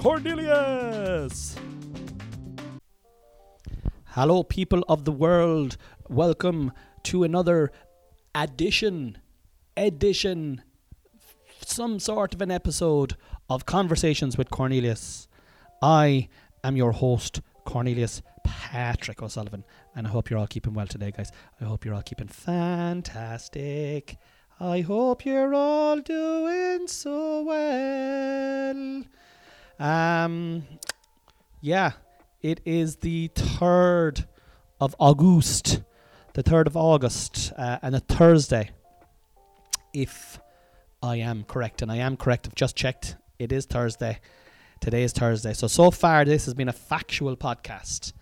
[0.00, 1.56] Cornelius.
[4.06, 5.76] Hello, people of the world.
[6.08, 7.70] Welcome to another
[8.34, 9.18] edition,
[9.76, 10.62] edition,
[11.66, 13.14] some sort of an episode
[13.50, 15.28] of Conversations with Cornelius.
[15.82, 16.28] I
[16.64, 19.64] am your host, Cornelius Patrick O'Sullivan,
[19.94, 21.30] and I hope you're all keeping well today, guys.
[21.60, 24.16] I hope you're all keeping fantastic.
[24.58, 29.04] I hope you're all doing so well.
[29.80, 30.64] Um,
[31.62, 31.92] yeah,
[32.42, 34.26] it is the third
[34.78, 35.80] of August,
[36.34, 38.70] the third of August, uh, and a Thursday.
[39.94, 40.38] If
[41.02, 43.16] I am correct, and I am correct, I've just checked.
[43.38, 44.20] It is Thursday.
[44.80, 45.54] Today is Thursday.
[45.54, 48.12] So so far, this has been a factual podcast,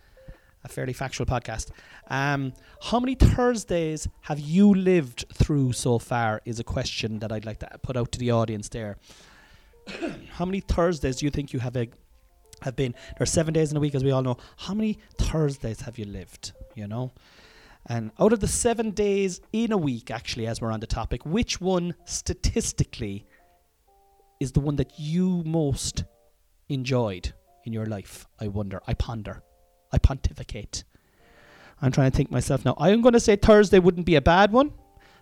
[0.62, 1.70] a fairly factual podcast.
[2.06, 6.40] Um, how many Thursdays have you lived through so far?
[6.44, 8.96] Is a question that I'd like to put out to the audience there.
[10.30, 11.88] how many Thursdays do you think you have a,
[12.62, 12.94] have been?
[13.16, 14.36] There's seven days in a week, as we all know.
[14.56, 16.52] How many Thursdays have you lived?
[16.74, 17.12] You know,
[17.86, 21.24] and out of the seven days in a week, actually, as we're on the topic,
[21.24, 23.26] which one statistically
[24.40, 26.04] is the one that you most
[26.68, 27.32] enjoyed
[27.64, 28.26] in your life?
[28.40, 28.82] I wonder.
[28.86, 29.42] I ponder.
[29.90, 30.84] I pontificate.
[31.80, 32.76] I'm trying to think myself now.
[32.78, 34.72] I'm going to say Thursday wouldn't be a bad one.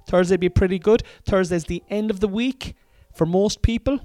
[0.09, 1.03] Thursday would be pretty good.
[1.25, 2.75] Thursday's the end of the week
[3.13, 4.01] for most people.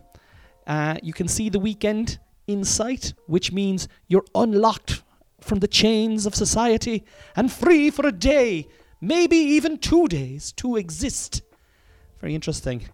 [0.68, 5.04] Uh, you can see the weekend in sight, which means you're unlocked
[5.40, 7.04] from the chains of society
[7.36, 8.68] and free for a day,
[9.00, 11.42] maybe even two days, to exist.
[12.20, 12.88] Very interesting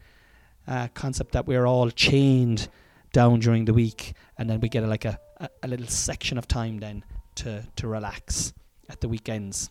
[0.67, 2.69] uh, concept that we're all chained
[3.13, 6.37] down during the week, and then we get a, like a, a, a, little section
[6.37, 7.03] of time then
[7.35, 8.53] to, to relax
[8.89, 9.69] at the weekends.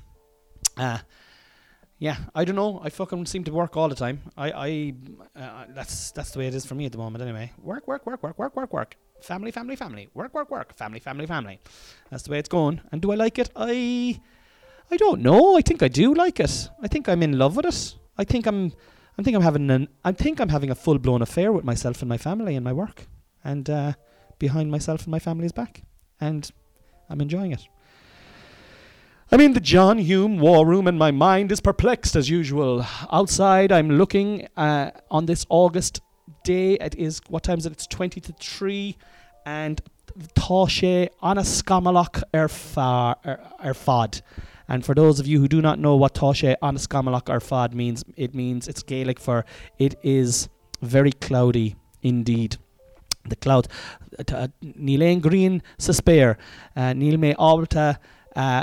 [0.77, 0.99] Uh,
[1.99, 2.81] yeah, I don't know.
[2.83, 4.21] I fucking seem to work all the time.
[4.37, 4.95] I, I,
[5.35, 7.23] uh, that's that's the way it is for me at the moment.
[7.23, 8.97] Anyway, work, work, work, work, work, work, work.
[9.23, 10.09] Family, family, family.
[10.13, 10.77] Work, work, work.
[10.77, 11.59] Family, family, family.
[12.11, 12.83] That's the way it's going.
[12.93, 13.51] And do I like it?
[13.57, 14.21] I,
[14.91, 15.57] I don't know.
[15.57, 16.69] I think I do like it.
[16.83, 17.97] I think I'm in love with it.
[18.19, 18.73] I think I'm,
[19.19, 22.03] I think I'm having an, I think I'm having a full blown affair with myself
[22.03, 23.07] and my family and my work,
[23.43, 23.93] and uh,
[24.39, 25.83] behind myself and my family's back,
[26.21, 26.51] and
[27.09, 27.67] I'm enjoying it.
[29.33, 32.87] I'm in the John Hume War Room and my mind is perplexed as usual.
[33.11, 36.01] Outside, I'm looking uh, on this August
[36.45, 36.75] day.
[36.75, 37.73] It is, what time is it?
[37.73, 38.97] It's 20 to 3.
[39.45, 39.83] And
[40.37, 44.21] Toshe Anaskamalok Erfad.
[44.23, 44.25] Er,
[44.69, 48.33] and for those of you who do not know what Toshe Anaskamalok Erfad means, it
[48.33, 49.45] means it's Gaelic for
[49.77, 50.49] it is
[50.81, 52.59] very cloudy indeed
[53.29, 53.67] the cloud
[54.21, 56.37] uh, Níl grian sa spéir
[56.77, 57.97] uh, Níl mé ábalta
[58.37, 58.63] uh,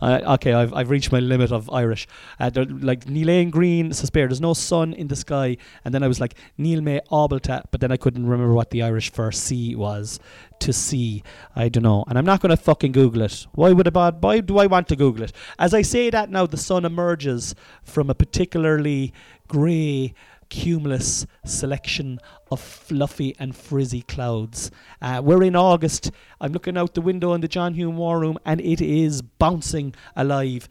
[0.00, 2.06] uh, okay, I've, I've reached my limit of Irish.
[2.38, 5.56] Uh, like Neil Green, Suspire, there's no sun in the sky.
[5.84, 8.82] And then I was like, Neil May Obalta, but then I couldn't remember what the
[8.82, 10.18] Irish for sea was.
[10.60, 11.22] To see,
[11.54, 12.04] I don't know.
[12.08, 13.46] And I'm not going to fucking Google it.
[13.52, 14.22] Why would I bad?
[14.22, 15.32] Why do I want to Google it?
[15.58, 19.12] As I say that now, the sun emerges from a particularly
[19.48, 20.14] grey
[20.48, 22.18] cumulus selection
[22.50, 24.70] of fluffy and frizzy clouds.
[25.00, 26.10] Uh, we're in August.
[26.40, 29.94] I'm looking out the window in the John Hume War Room and it is bouncing
[30.14, 30.68] alive.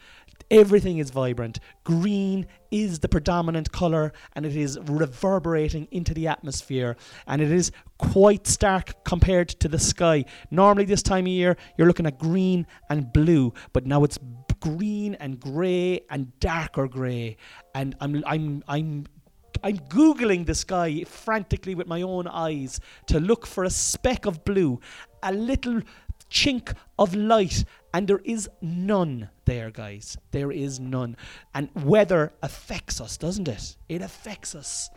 [0.52, 1.59] Everything is vibrant.
[1.84, 7.72] Green is the predominant colour and it is reverberating into the atmosphere and it is
[7.97, 10.24] quite stark compared to the sky.
[10.52, 14.19] Normally, this time of year, you're looking at green and blue, but now it's
[14.59, 17.38] green and grey and darker grey.
[17.74, 19.06] And I'm, I'm, I'm
[19.63, 24.43] I'm Googling the sky frantically with my own eyes to look for a speck of
[24.45, 24.79] blue,
[25.24, 25.81] a little
[26.30, 30.18] chink of light, and there is none there, guys.
[30.31, 31.15] There is none.
[31.53, 33.77] And weather affects us, doesn't it?
[33.88, 34.89] It affects us.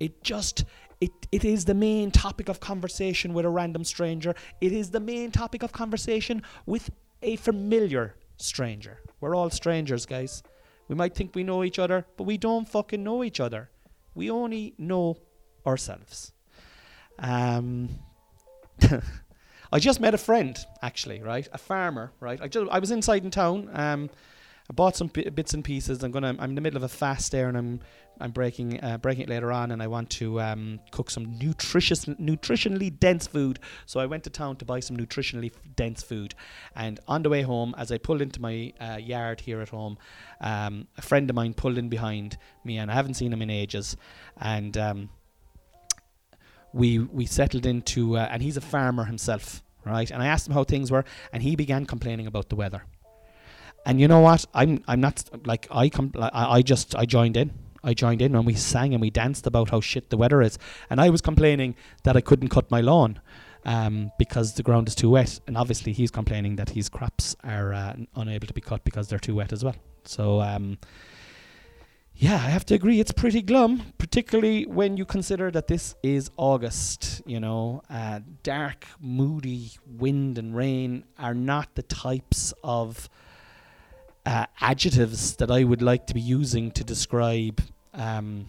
[0.00, 0.64] It just.
[1.00, 4.34] It, it is the main topic of conversation with a random stranger.
[4.60, 6.90] It is the main topic of conversation with
[7.20, 9.00] a familiar stranger.
[9.20, 10.42] We're all strangers, guys.
[10.88, 13.70] We might think we know each other, but we don't fucking know each other.
[14.14, 15.16] We only know
[15.66, 16.32] ourselves.
[17.18, 17.88] Um,
[19.72, 21.48] I just met a friend, actually, right?
[21.52, 22.40] A farmer, right?
[22.40, 24.10] I just I was inside in town, um,
[24.70, 26.02] I bought some bits and pieces.
[26.02, 26.34] I'm gonna.
[26.38, 27.80] I'm in the middle of a fast there, and I'm
[28.18, 32.06] I'm breaking uh, breaking it later on, and I want to um, cook some nutritious,
[32.06, 33.58] nutritionally dense food.
[33.84, 36.34] So I went to town to buy some nutritionally f- dense food,
[36.74, 39.98] and on the way home, as I pulled into my uh, yard here at home,
[40.40, 43.50] um, a friend of mine pulled in behind me, and I haven't seen him in
[43.50, 43.98] ages,
[44.38, 45.10] and um,
[46.72, 50.10] we we settled into, uh, and he's a farmer himself, right?
[50.10, 52.84] And I asked him how things were, and he began complaining about the weather.
[53.86, 54.44] And you know what?
[54.54, 57.52] I'm I'm not like I com- I, I just I joined in.
[57.82, 60.58] I joined in and we sang and we danced about how shit the weather is.
[60.88, 63.20] And I was complaining that I couldn't cut my lawn
[63.66, 65.38] um, because the ground is too wet.
[65.46, 69.18] And obviously he's complaining that his crops are uh, unable to be cut because they're
[69.18, 69.76] too wet as well.
[70.04, 70.78] So um,
[72.16, 73.00] yeah, I have to agree.
[73.00, 77.22] It's pretty glum, particularly when you consider that this is August.
[77.26, 83.08] You know, uh, dark, moody wind and rain are not the types of
[84.26, 87.60] uh, adjectives that I would like to be using to describe
[87.92, 88.46] um,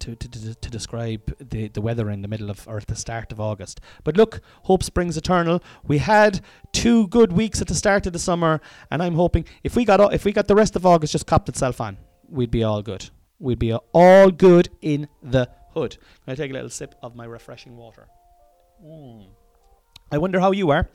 [0.00, 2.96] to, to, to, to describe the, the weather in the middle of or at the
[2.96, 3.80] start of August.
[4.02, 5.62] But look, hope springs eternal.
[5.84, 6.40] We had
[6.72, 8.60] two good weeks at the start of the summer,
[8.90, 11.48] and I'm hoping if we got if we got the rest of August just copped
[11.48, 11.98] itself on,
[12.28, 13.10] we'd be all good.
[13.38, 15.96] We'd be all good in the hood.
[16.24, 18.08] Can I take a little sip of my refreshing water?
[18.84, 19.28] Mm.
[20.12, 20.88] I wonder how you are.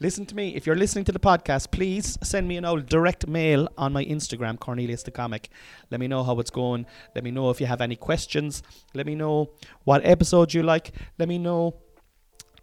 [0.00, 0.54] Listen to me.
[0.54, 4.04] If you're listening to the podcast, please send me an old direct mail on my
[4.04, 5.48] Instagram, Cornelius the Comic.
[5.90, 6.86] Let me know how it's going.
[7.14, 8.62] Let me know if you have any questions.
[8.94, 9.50] Let me know
[9.84, 10.92] what episode you like.
[11.18, 11.74] Let me know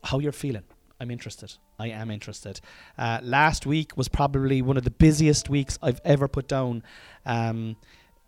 [0.03, 0.63] how you're feeling.
[0.99, 1.53] I'm interested.
[1.77, 2.61] I am interested.
[2.97, 6.83] Uh, last week was probably one of the busiest weeks I've ever put down
[7.25, 7.75] um,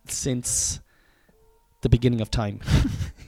[0.07, 0.81] since
[1.81, 2.59] the beginning of time.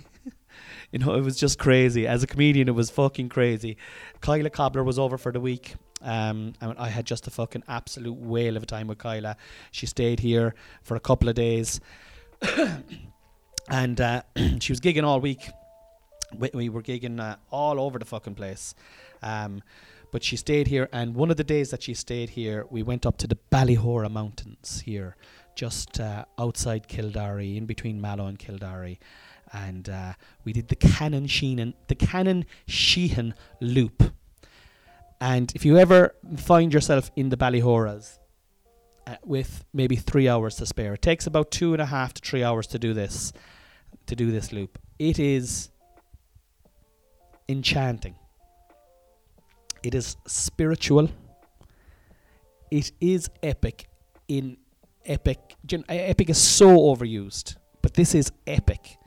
[0.91, 2.07] you know, it was just crazy.
[2.07, 3.77] As a comedian, it was fucking crazy.
[4.21, 5.75] Kyla Cobbler was over for the week.
[6.01, 9.35] Um, and I had just a fucking absolute whale of a time with Kyla.
[9.71, 11.81] She stayed here for a couple of days,
[13.69, 14.21] and uh,
[14.59, 15.49] she was gigging all week.
[16.33, 18.75] We, we were gigging uh, all over the fucking place.
[19.21, 19.61] Um,
[20.11, 23.05] but she stayed here, and one of the days that she stayed here, we went
[23.05, 25.17] up to the Ballyhoura Mountains here,
[25.53, 28.97] just uh, outside Kildare, in between Mallow and Kildare
[29.53, 30.13] and uh,
[30.43, 34.03] we did the Canon Sheehan, the Canon Sheehan loop.
[35.21, 38.19] And if you ever find yourself in the Ballyhouras
[39.05, 42.21] uh, with maybe three hours to spare, it takes about two and a half to
[42.21, 43.33] three hours to do this,
[44.05, 44.79] to do this loop.
[44.97, 45.69] It is
[47.47, 48.15] enchanting.
[49.83, 51.09] It is spiritual.
[52.71, 53.87] It is epic.
[54.27, 54.57] In
[55.05, 55.39] epic,
[55.89, 58.98] epic is so overused, but this is epic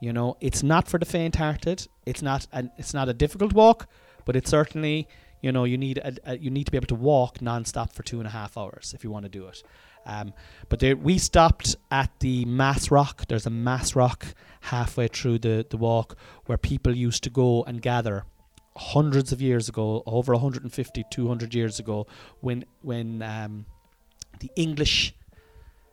[0.00, 1.88] you know, it's not for the faint-hearted.
[2.06, 3.88] It's not an, it's not a difficult walk,
[4.24, 5.08] but it's certainly
[5.40, 8.02] you know you need a, a, you need to be able to walk non-stop for
[8.02, 9.62] two and a half hours if you want to do it.
[10.06, 10.32] Um,
[10.68, 13.26] but there, we stopped at the Mass Rock.
[13.28, 14.26] There's a Mass Rock
[14.62, 16.16] halfway through the, the walk
[16.46, 18.24] where people used to go and gather
[18.74, 22.06] hundreds of years ago, over 150, 200 years ago,
[22.40, 23.66] when when um,
[24.40, 25.14] the English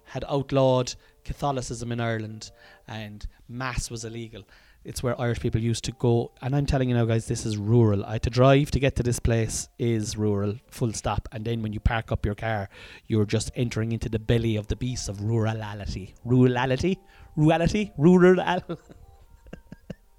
[0.05, 2.51] had outlawed Catholicism in Ireland
[2.87, 4.43] and mass was illegal.
[4.83, 6.31] It's where Irish people used to go.
[6.43, 8.05] And I'm telling you now, guys, this is rural.
[8.05, 11.27] I to drive to get to this place is rural, full stop.
[11.31, 12.69] And then when you park up your car,
[13.07, 16.13] you're just entering into the belly of the beast of rurality.
[16.23, 16.97] Rurality?
[17.35, 17.93] Rurality?
[17.97, 18.39] Rural.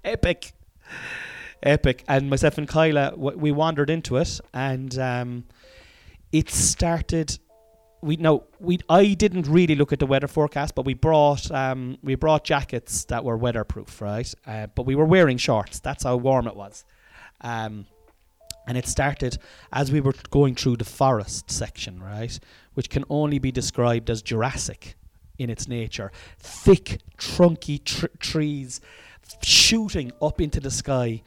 [0.03, 0.53] Epic.
[1.63, 2.03] Epic.
[2.09, 5.45] And myself and Kyla, w- we wandered into it and um,
[6.33, 7.39] it started
[8.01, 11.97] we no we I didn't really look at the weather forecast, but we brought um,
[12.03, 14.31] we brought jackets that were weatherproof, right?
[14.45, 15.79] Uh, but we were wearing shorts.
[15.79, 16.85] That's how warm it was.
[17.41, 17.85] Um,
[18.67, 19.37] and it started
[19.71, 22.37] as we were going through the forest section, right,
[22.73, 24.95] which can only be described as Jurassic
[25.37, 26.11] in its nature.
[26.37, 28.81] Thick, trunky tr- trees
[29.41, 31.21] shooting up into the sky,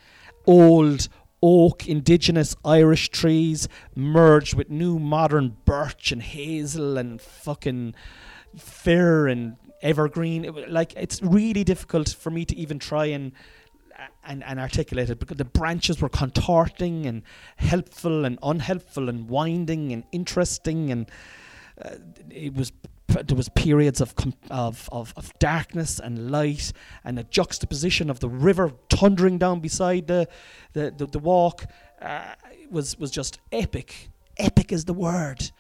[0.47, 1.09] old
[1.43, 7.95] oak, indigenous Irish trees merged with new modern birch and hazel and fucking
[8.57, 10.45] fir and evergreen.
[10.45, 13.33] It, like it's really difficult for me to even try and
[14.25, 17.23] and, and articulate it because the branches were contorting and
[17.57, 21.11] helpful and unhelpful and winding and interesting and
[21.83, 21.97] uh,
[22.31, 22.73] it was
[23.11, 24.15] there was periods of,
[24.51, 26.73] of, of, of, darkness and light
[27.05, 30.29] and a juxtaposition of the river thundering down beside the,
[30.73, 31.67] the, the, the walk
[32.01, 32.35] uh,
[32.71, 34.11] was, was just epic.
[34.37, 35.51] Epic is the word.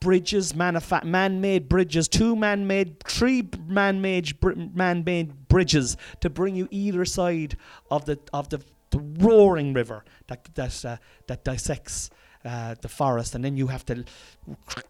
[0.00, 7.04] Bridges, manufa- man-made bridges, two man-made, three man-made, br- man-made bridges to bring you either
[7.04, 7.56] side
[7.90, 10.96] of the of the, the roaring river that that uh,
[11.26, 12.10] that dissects
[12.44, 14.04] uh, the forest, and then you have to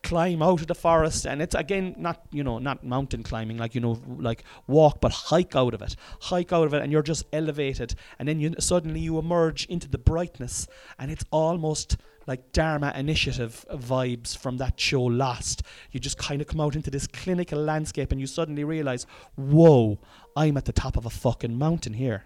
[0.02, 3.74] climb out of the forest, and it's again not you know not mountain climbing like
[3.74, 7.02] you know like walk, but hike out of it, hike out of it, and you're
[7.02, 10.66] just elevated, and then you suddenly you emerge into the brightness,
[10.98, 11.96] and it's almost
[12.26, 15.62] like Dharma Initiative vibes from that show Lost.
[15.92, 19.06] You just kind of come out into this clinical landscape and you suddenly realize,
[19.36, 19.98] whoa,
[20.34, 22.24] I'm at the top of a fucking mountain here.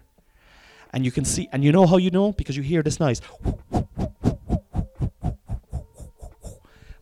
[0.92, 2.32] And you can see, and you know how you know?
[2.32, 3.20] Because you hear this noise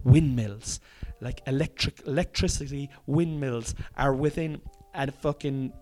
[0.07, 0.81] windmills,
[1.21, 4.61] like electric electricity windmills are within
[4.95, 5.73] a fucking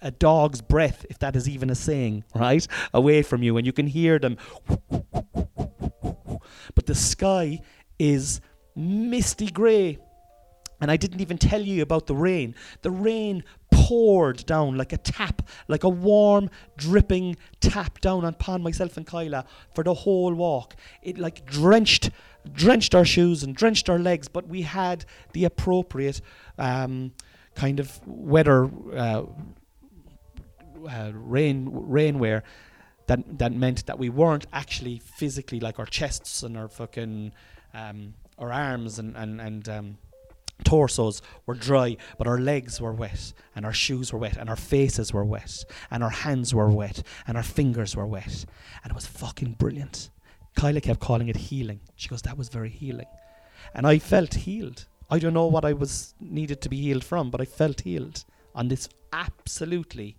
[0.00, 2.66] a dog's breath, if that is even a saying, right?
[2.94, 4.36] Away from you, and you can hear them.
[6.74, 7.60] But the sky
[7.98, 8.40] is
[8.76, 9.98] misty grey.
[10.80, 12.54] And I didn't even tell you about the rain.
[12.82, 13.42] The rain
[13.72, 19.44] poured down like a tap, like a warm, dripping tap down upon myself and Kyla
[19.74, 20.76] for the whole walk.
[21.02, 22.10] It like drenched,
[22.52, 26.20] drenched our shoes and drenched our legs, but we had the appropriate
[26.58, 27.12] um,
[27.54, 29.24] kind of weather uh,
[30.88, 32.42] uh, rain rainwear
[33.06, 37.32] that that meant that we weren't actually physically like our chests and our fucking
[37.74, 39.98] um, our arms and and and um,
[40.64, 44.56] torsos were dry, but our legs were wet, and our shoes were wet, and our
[44.56, 48.44] faces were wet, and our hands were wet, and our fingers were wet,
[48.82, 50.10] and it was fucking brilliant.
[50.58, 51.80] Kyla kept calling it healing.
[51.94, 53.06] She goes, "That was very healing,"
[53.74, 54.86] and I felt healed.
[55.08, 58.24] I don't know what I was needed to be healed from, but I felt healed
[58.54, 60.16] on this absolutely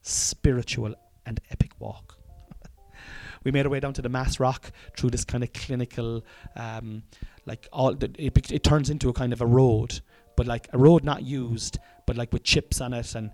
[0.00, 0.94] spiritual
[1.26, 2.18] and epic walk.
[3.44, 6.24] we made our way down to the Mass Rock through this kind of clinical,
[6.56, 7.02] um,
[7.44, 10.00] like all the, it, it turns into a kind of a road,
[10.36, 13.30] but like a road not used, but like with chips on it and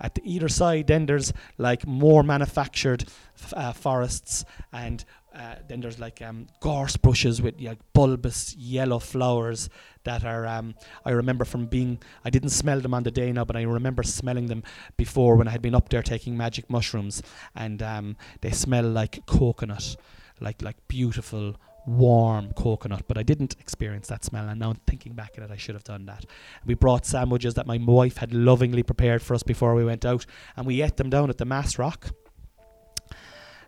[0.00, 3.04] at the either side then there's like more manufactured
[3.36, 8.98] f- uh, forests and uh, then there's like um, gorse bushes with like bulbous yellow
[8.98, 9.68] flowers
[10.04, 10.46] that are.
[10.46, 10.74] Um,
[11.04, 12.00] I remember from being.
[12.24, 14.62] I didn't smell them on the day now, but I remember smelling them
[14.96, 17.22] before when I had been up there taking magic mushrooms,
[17.54, 19.96] and um, they smell like coconut,
[20.40, 24.48] like like beautiful warm coconut, but I didn't experience that smell.
[24.48, 26.24] And now thinking back at it, I should have done that.
[26.64, 30.26] We brought sandwiches that my wife had lovingly prepared for us before we went out,
[30.56, 32.10] and we ate them down at the Mass Rock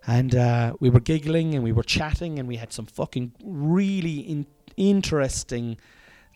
[0.06, 4.18] and uh, we were giggling and we were chatting and we had some fucking really
[4.18, 4.46] in-
[4.76, 5.78] interesting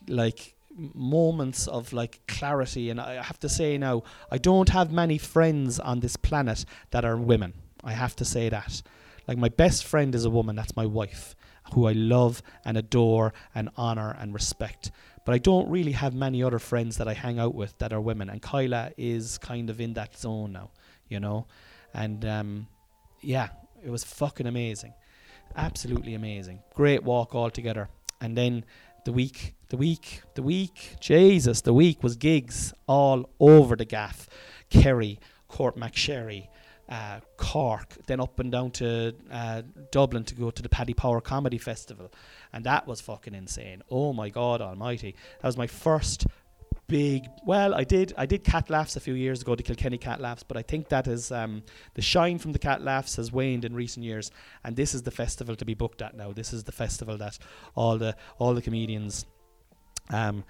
[0.08, 0.54] like
[0.94, 2.88] moments of like clarity.
[2.90, 7.04] And I have to say now I don't have many friends on this planet that
[7.04, 7.52] are women.
[7.84, 8.82] I have to say that.
[9.26, 10.56] Like my best friend is a woman.
[10.56, 11.34] That's my wife
[11.74, 14.90] who I love and adore and honor and respect.
[15.26, 18.00] But I don't really have many other friends that I hang out with that are
[18.00, 18.30] women.
[18.30, 20.70] And Kyla is kind of in that zone now
[21.08, 21.46] you know?
[21.94, 22.68] And um
[23.20, 23.48] yeah,
[23.84, 24.94] it was fucking amazing.
[25.56, 26.60] Absolutely amazing.
[26.74, 27.88] Great walk altogether.
[28.20, 28.64] And then
[29.04, 34.28] the week, the week, the week, Jesus, the week was gigs all over the gaff.
[34.70, 35.18] Kerry,
[35.50, 36.48] Courtmacsherry,
[36.88, 41.20] uh, Cork, then up and down to uh, Dublin to go to the Paddy Power
[41.20, 42.12] Comedy Festival.
[42.52, 43.82] And that was fucking insane.
[43.90, 45.14] Oh my God almighty.
[45.40, 46.26] That was my first
[46.88, 47.28] big.
[47.44, 50.42] Well, I did I did cat laughs a few years ago, the Kilkenny cat laughs,
[50.42, 51.62] but I think that is um,
[51.94, 54.30] the shine from the cat laughs has waned in recent years,
[54.64, 56.32] and this is the festival to be booked at now.
[56.32, 57.38] This is the festival that
[57.76, 59.26] all the all the comedians.
[60.10, 60.44] Um,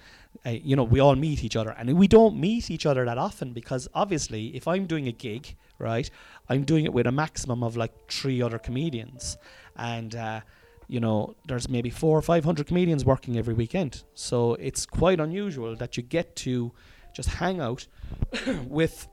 [0.45, 3.17] uh, you know, we all meet each other, and we don't meet each other that
[3.17, 6.09] often because obviously, if I'm doing a gig, right,
[6.47, 9.37] I'm doing it with a maximum of like three other comedians,
[9.75, 10.41] and uh,
[10.89, 14.03] you know, there's maybe four or five hundred comedians working every weekend.
[14.15, 16.73] So it's quite unusual that you get to
[17.13, 17.87] just hang out
[18.65, 19.07] with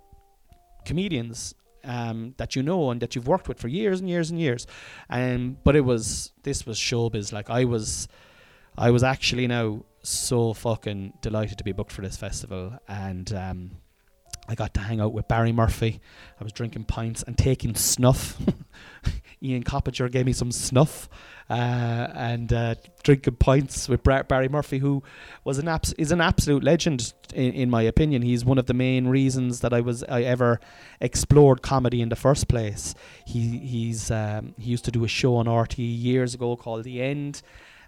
[0.87, 1.55] comedians
[1.85, 4.67] um, that you know and that you've worked with for years and years and years.
[5.11, 7.31] Um, but it was this was showbiz.
[7.31, 8.09] Like I was,
[8.79, 13.71] I was actually now so fucking delighted to be booked for this festival, and um,
[14.49, 16.01] I got to hang out with Barry Murphy.
[16.41, 18.41] I was drinking pints and taking snuff.
[19.43, 21.09] Ian Coppinger gave me some snuff
[21.49, 21.53] uh,
[22.15, 25.03] and uh, drinking pints with Barry Murphy, who
[25.45, 28.23] was an abs- is an absolute legend in, in my opinion.
[28.23, 30.61] He's one of the main reasons that I was I ever
[31.01, 32.95] explored comedy in the first place.
[33.27, 37.03] He he's um, he used to do a show on RTÉ years ago called The
[37.03, 37.43] End,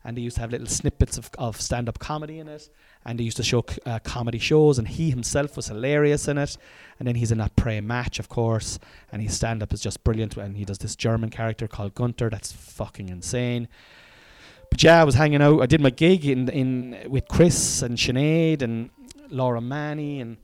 [0.05, 2.69] and he used to have little snippets of, of stand up comedy in it
[3.09, 6.37] and he used to show c- uh, comedy shows, and he himself was hilarious in
[6.37, 6.59] it.
[6.99, 8.79] And then he's in that Après Match, of course,
[9.11, 10.37] and his stand up is just brilliant.
[10.37, 13.67] And he does this German character called Gunter that's fucking insane.
[14.71, 15.63] But yeah, I was hanging out.
[15.63, 18.91] I did my gig in in with Chris and Sinead and
[19.31, 20.37] Laura Manny and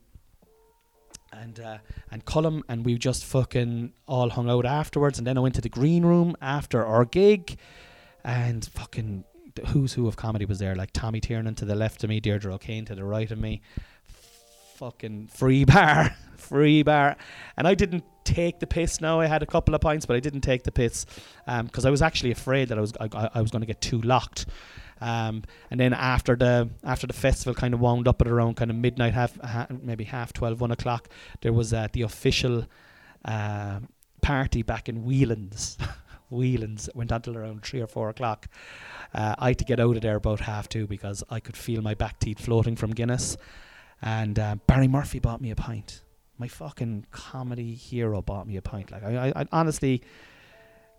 [1.35, 1.79] and uh,
[2.11, 5.19] and Cullum, and we just fucking all hung out afterwards.
[5.19, 7.59] And then I went to the green room after our gig,
[8.25, 12.03] and fucking the who's who of comedy was there, like Tommy Tiernan to the left
[12.05, 13.61] of me, Deirdre O'Kane to the right of me.
[14.77, 17.17] Fucking free bar, free bar,
[17.57, 19.01] and I didn't take the piss.
[19.01, 21.07] Now I had a couple of pints, but I didn't take the piss
[21.47, 24.01] because I was actually afraid that I was I, I- was going to get too
[24.01, 24.47] locked.
[25.01, 28.71] Um, and then after the after the festival kind of wound up at around kind
[28.71, 31.09] of midnight, half ha- maybe half twelve, one o'clock,
[31.43, 32.67] there was uh, the official
[33.25, 33.79] uh,
[34.23, 35.79] party back in Whelan's.
[36.35, 38.49] Whelan's went on till around three or four o'clock.
[39.15, 41.83] Uh, I had to get out of there about half two because I could feel
[41.83, 43.37] my back teeth floating from Guinness.
[44.03, 46.03] And uh, Barry Murphy bought me a pint.
[46.37, 48.91] My fucking comedy hero bought me a pint.
[48.91, 50.03] Like I, I, I honestly,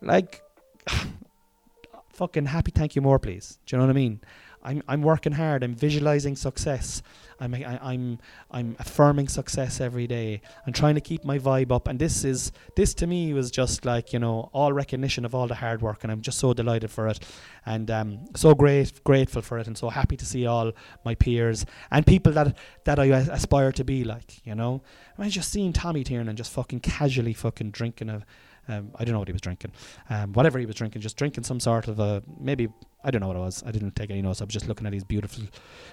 [0.02, 0.42] like,
[2.14, 2.72] fucking happy.
[2.72, 3.60] Thank you more, please.
[3.66, 4.22] Do you know what I mean?
[4.64, 5.64] I'm I'm working hard.
[5.64, 7.04] I'm visualizing success.
[7.40, 8.20] I'm I, I'm
[8.52, 10.42] I'm affirming success every day.
[10.66, 11.88] I'm trying to keep my vibe up.
[11.88, 15.48] And this is this to me was just like you know all recognition of all
[15.48, 17.20] the hard work, and I'm just so delighted for it,
[17.66, 20.72] and um, so great grateful for it, and so happy to see all
[21.04, 24.46] my peers and people that that I aspire to be like.
[24.46, 24.82] You know,
[25.18, 28.26] I mean, just seeing Tommy Tiernan just fucking casually fucking drinking a.
[28.68, 29.74] Um, I don't know what he was drinking.
[30.10, 32.68] Um, whatever he was drinking, just drinking some sort of a maybe
[33.04, 33.64] I don't know what it was.
[33.64, 34.42] I didn't take any notes.
[34.42, 35.44] I was just looking at his beautiful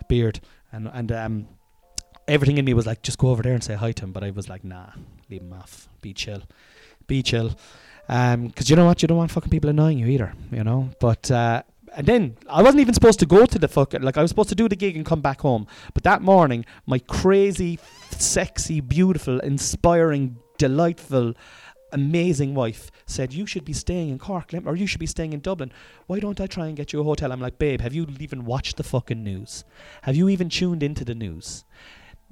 [0.09, 0.41] beard,
[0.73, 1.49] and and um,
[2.29, 4.13] everything in me was like, just go over there and say hi to him.
[4.13, 4.87] But I was like, nah,
[5.31, 5.89] leave him off.
[6.01, 6.43] Be chill,
[7.07, 7.57] be chill.
[8.09, 10.35] Um 'cause you know what, you don't want fucking people annoying you either.
[10.51, 10.91] You know.
[11.01, 11.63] But uh,
[11.95, 14.49] and then I wasn't even supposed to go to the fucking like I was supposed
[14.49, 15.67] to do the gig and come back home.
[15.95, 17.79] But that morning, my crazy,
[18.11, 21.35] sexy, beautiful, inspiring, delightful
[21.93, 25.41] amazing wife said you should be staying in Cork or you should be staying in
[25.41, 25.73] Dublin.
[26.07, 27.33] Why don't I try and get you a hotel?
[27.33, 29.65] I'm like, babe, have you even watched the fucking news?
[30.03, 31.65] Have you even tuned into the news?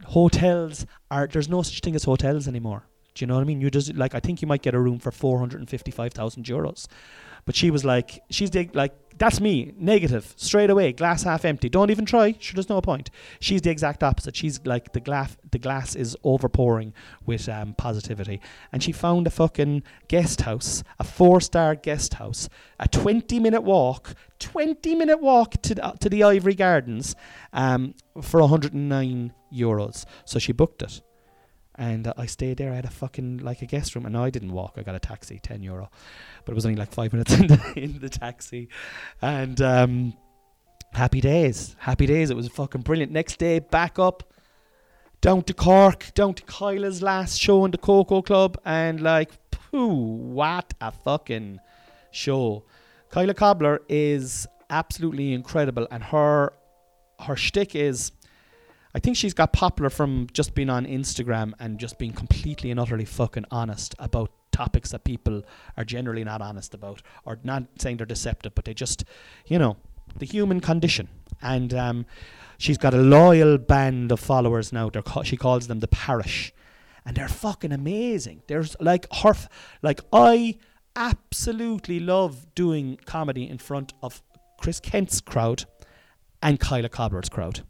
[0.06, 2.86] Hotels are there's no such thing as hotels anymore.
[3.14, 3.60] Do you know what I mean?
[3.60, 5.90] You just like I think you might get a room for four hundred and fifty
[5.90, 6.86] five thousand euros.
[7.44, 11.68] But she was like, she's the, like, that's me, negative, straight away, glass half empty.
[11.68, 12.34] Don't even try.
[12.38, 13.10] Sure, there's no point.
[13.38, 14.34] She's the exact opposite.
[14.34, 16.94] She's like the glass, the glass is overpouring
[17.26, 18.40] with um, positivity.
[18.72, 23.60] And she found a fucking guest house, a four star guest house, a 20 minute
[23.60, 27.14] walk, 20 minute walk to the, to the Iveagh Gardens
[27.52, 30.06] um, for 109 euros.
[30.24, 31.02] So she booked it.
[31.80, 32.72] And uh, I stayed there.
[32.72, 34.74] I had a fucking like a guest room, and I didn't walk.
[34.76, 35.90] I got a taxi, ten euro,
[36.44, 38.68] but it was only like five minutes in the, in the taxi,
[39.22, 40.12] and um,
[40.92, 42.28] happy days, happy days.
[42.28, 43.12] It was fucking brilliant.
[43.12, 44.30] Next day, back up,
[45.22, 49.94] down to Cork, down to Kyla's last show in the Coco Club, and like, pooh,
[50.34, 51.60] what a fucking
[52.10, 52.64] show.
[53.08, 56.52] Kyla Cobbler is absolutely incredible, and her
[57.20, 58.12] her shtick is.
[58.94, 62.80] I think she's got popular from just being on Instagram and just being completely and
[62.80, 65.42] utterly fucking honest about topics that people
[65.76, 69.04] are generally not honest about, or not saying they're deceptive, but they just,
[69.46, 69.76] you know,
[70.18, 71.08] the human condition.
[71.40, 72.06] And um,
[72.58, 74.90] she's got a loyal band of followers now.
[74.90, 76.52] Ca- she calls them the parish,
[77.04, 78.42] and they're fucking amazing.
[78.48, 79.48] There's like her, f-
[79.82, 80.58] like I
[80.96, 84.20] absolutely love doing comedy in front of
[84.60, 85.64] Chris Kent's crowd
[86.42, 87.60] and Kyla Cobbler's crowd.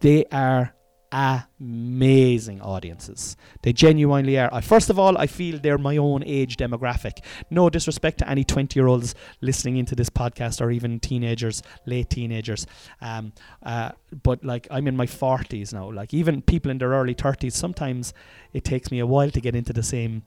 [0.00, 0.74] They are
[1.12, 3.36] amazing audiences.
[3.62, 4.48] They genuinely are.
[4.52, 7.24] I, first of all, I feel they're my own age demographic.
[7.50, 12.10] No disrespect to any 20 year olds listening into this podcast or even teenagers, late
[12.10, 12.66] teenagers.
[13.00, 13.32] Um,
[13.62, 15.90] uh, but like, I'm in my 40s now.
[15.90, 18.14] Like, even people in their early 30s, sometimes
[18.52, 20.22] it takes me a while to get into the same.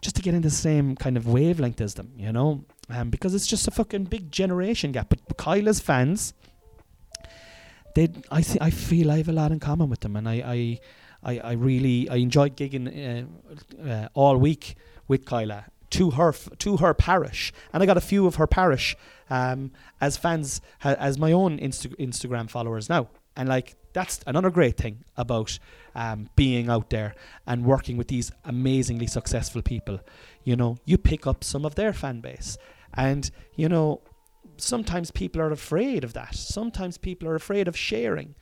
[0.00, 3.36] Just to get into the same kind of wavelength as them, you know, um, because
[3.36, 5.10] it's just a fucking big generation gap.
[5.10, 6.34] But Kyla's fans,
[7.94, 10.34] they I th- I feel I have a lot in common with them, and I
[10.44, 10.80] I,
[11.22, 14.76] I, I really I enjoyed gigging uh, uh, all week
[15.08, 18.46] with Kyla to her f- to her parish, and I got a few of her
[18.46, 18.96] parish
[19.30, 24.50] um, as fans ha- as my own Insta- Instagram followers now, and like that's another
[24.50, 25.58] great thing about
[25.94, 27.14] um, being out there
[27.46, 30.00] and working with these amazingly successful people.
[30.44, 32.56] You know, you pick up some of their fan base,
[32.94, 34.00] and you know
[34.56, 36.34] sometimes people are afraid of that.
[36.34, 38.34] Sometimes people are afraid of sharing.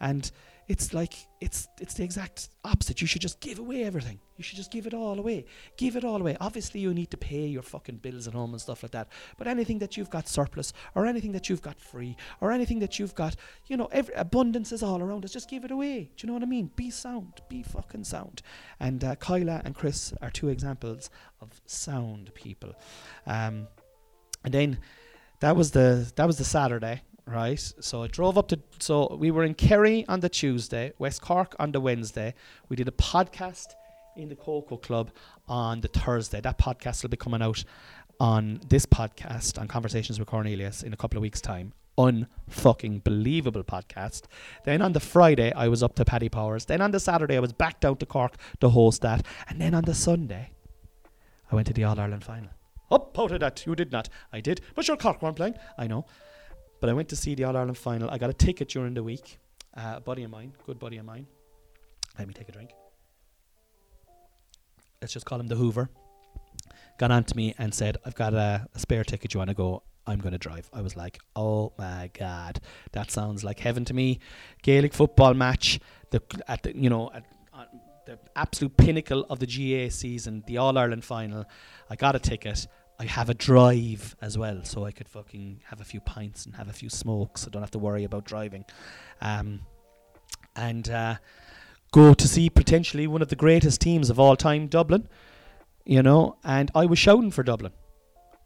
[0.00, 0.30] And
[0.70, 3.00] it's like it's it's the exact opposite.
[3.00, 4.20] You should just give away everything.
[4.36, 5.46] You should just give it all away.
[5.76, 6.36] Give it all away.
[6.40, 9.08] Obviously you need to pay your fucking bills at home and stuff like that.
[9.36, 13.00] But anything that you've got surplus or anything that you've got free or anything that
[13.00, 13.34] you've got,
[13.66, 15.32] you know, every abundance is all around us.
[15.32, 16.12] Just give it away.
[16.16, 16.70] Do you know what I mean?
[16.76, 17.40] Be sound.
[17.48, 18.40] Be fucking sound.
[18.78, 22.74] And uh, Kyla and Chris are two examples of sound people.
[23.26, 23.66] Um,
[24.44, 24.78] and then
[25.40, 27.60] that was the that was the Saturday, right?
[27.80, 31.56] So I drove up to so we were in Kerry on the Tuesday, West Cork
[31.58, 32.34] on the Wednesday.
[32.68, 33.68] We did a podcast
[34.16, 35.10] in the Coco Club
[35.48, 36.40] on the Thursday.
[36.40, 37.64] That podcast will be coming out
[38.20, 41.72] on this podcast on Conversations with Cornelius in a couple of weeks' time.
[41.98, 44.24] Unfucking believable podcast.
[44.64, 46.66] Then on the Friday, I was up to Paddy Powers.
[46.66, 49.24] Then on the Saturday, I was back down to Cork to host that.
[49.48, 50.50] And then on the Sunday,
[51.50, 52.50] I went to the All Ireland final.
[52.90, 54.08] Up out of that, you did not.
[54.32, 54.60] I did.
[54.74, 55.54] But your Cork weren't playing.
[55.78, 56.06] I know.
[56.80, 58.10] But I went to see the All Ireland final.
[58.10, 59.38] I got a ticket during the week.
[59.76, 61.26] Uh, a buddy of mine, good buddy of mine.
[62.18, 62.70] Let me take a drink.
[65.00, 65.88] Let's just call him the Hoover.
[66.98, 69.32] Got on to me and said, I've got a, a spare ticket.
[69.32, 69.82] You want to go?
[70.06, 70.68] I'm going to drive.
[70.72, 72.60] I was like, oh my God,
[72.92, 74.18] that sounds like heaven to me.
[74.62, 75.78] Gaelic football match,
[76.10, 77.24] the, at the, you know, at,
[78.06, 81.44] the absolute pinnacle of the GAA season, the All Ireland final.
[81.88, 82.66] I got a ticket.
[83.00, 86.54] I have a drive as well, so I could fucking have a few pints and
[86.56, 87.46] have a few smokes.
[87.46, 88.66] I don't have to worry about driving.
[89.22, 89.60] Um,
[90.54, 91.14] and uh,
[91.92, 95.08] go to see potentially one of the greatest teams of all time, Dublin.
[95.86, 97.72] You know, and I was shouting for Dublin.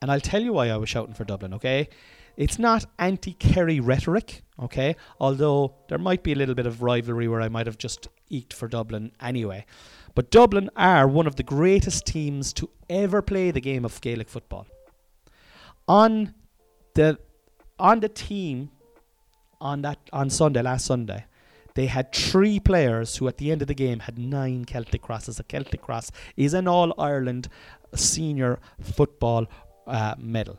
[0.01, 1.89] And I'll tell you why I was shouting for Dublin, okay?
[2.37, 4.95] It's not anti Kerry rhetoric, okay?
[5.19, 8.53] Although there might be a little bit of rivalry where I might have just eked
[8.53, 9.67] for Dublin anyway.
[10.15, 14.29] But Dublin are one of the greatest teams to ever play the game of Gaelic
[14.29, 14.67] football.
[15.87, 16.35] On
[16.95, 17.19] the
[17.79, 18.71] on the team
[19.61, 21.25] on that on Sunday last Sunday,
[21.75, 25.41] they had three players who at the end of the game had nine Celtic crosses.
[25.41, 27.49] A Celtic cross is an All Ireland
[27.95, 29.47] senior football
[29.87, 30.59] uh, medal.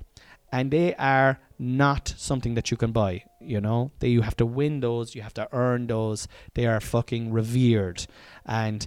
[0.51, 3.91] And they are not something that you can buy, you know.
[3.99, 6.27] They you have to win those, you have to earn those.
[6.53, 8.05] They are fucking revered.
[8.45, 8.85] And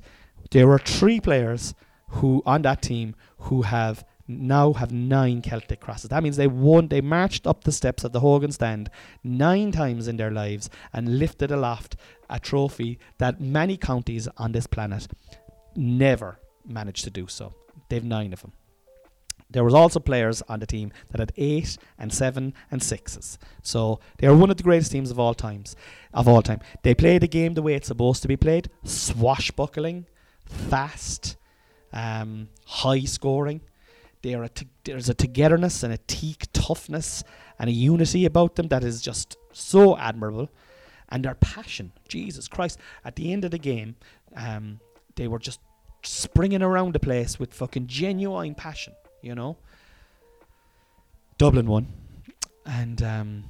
[0.51, 1.75] there were three players
[2.09, 6.11] who on that team who have now have nine Celtic crosses.
[6.11, 6.89] That means they won.
[6.89, 8.91] They marched up the steps of the Hogan stand
[9.25, 11.97] nine times in their lives and lifted aloft
[12.29, 15.09] a trophy that many counties on this planet
[15.75, 17.55] never managed to do so.
[17.89, 18.53] They've nine of them.
[19.51, 23.39] There was also players on the team that had eight and seven and sixes.
[23.63, 25.75] So they are one of the greatest teams of all times.
[26.13, 30.05] Of all time, they play the game the way it's supposed to be played: swashbuckling,
[30.45, 31.39] fast,
[31.93, 33.61] um, high scoring.
[34.23, 37.23] T- there's a togetherness and a teak toughness
[37.59, 40.51] and a unity about them that is just so admirable.
[41.09, 42.79] And their passion, Jesus Christ!
[43.05, 43.97] At the end of the game,
[44.37, 44.81] um,
[45.17, 45.61] they were just
[46.03, 48.93] springing around the place with fucking genuine passion.
[49.23, 49.57] You know.
[51.39, 51.87] Dublin won,
[52.67, 53.45] and um,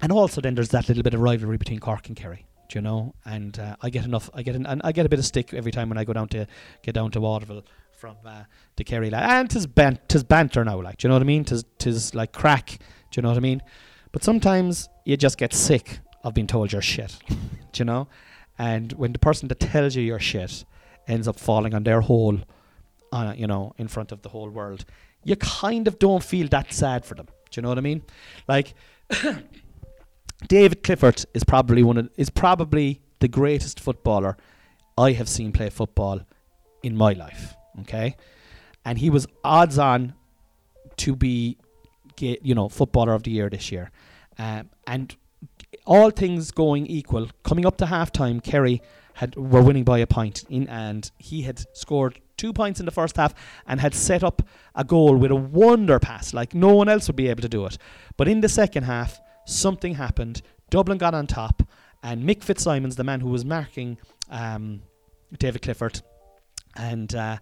[0.00, 3.14] and also then there's that little bit of rivalry between Cork and Kerry you know.
[3.24, 4.30] And uh, I get enough.
[4.34, 6.12] I get an, and I get a bit of stick every time when I go
[6.12, 6.46] down to
[6.82, 8.44] get down to Waterville from uh,
[8.76, 9.28] the Kerry lad.
[9.28, 10.98] And tis bant, tis banter now, like.
[10.98, 11.44] Do you know what I mean?
[11.44, 12.78] Tis tis like crack.
[13.10, 13.62] Do you know what I mean?
[14.12, 17.18] But sometimes you just get sick of being told you're shit.
[17.28, 17.36] do
[17.76, 18.08] you know?
[18.58, 20.64] And when the person that tells you you're shit
[21.06, 22.38] ends up falling on their hole,
[23.12, 24.84] uh, you know, in front of the whole world,
[25.24, 27.26] you kind of don't feel that sad for them.
[27.50, 28.02] Do you know what I mean?
[28.46, 28.74] Like.
[30.46, 34.36] David Clifford is probably one of is probably the greatest footballer
[34.96, 36.20] I have seen play football
[36.82, 37.56] in my life.
[37.80, 38.16] Okay,
[38.84, 40.14] and he was odds on
[40.98, 41.58] to be,
[42.18, 43.90] you know, footballer of the year this year,
[44.38, 45.16] um, and
[45.86, 48.82] all things going equal, coming up to halftime, Kerry
[49.14, 52.92] had were winning by a point in, and he had scored two points in the
[52.92, 53.34] first half
[53.66, 54.42] and had set up
[54.76, 57.66] a goal with a wonder pass like no one else would be able to do
[57.66, 57.76] it.
[58.16, 60.42] But in the second half, something happened.
[60.70, 61.62] Dublin got on top,
[62.02, 63.98] and Mick Fitzsimons, the man who was marking
[64.30, 64.82] um,
[65.36, 66.02] David Clifford,
[66.76, 67.38] and uh,